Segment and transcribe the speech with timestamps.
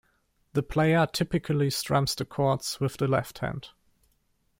[0.53, 3.69] The player typically strums the chords with the left hand.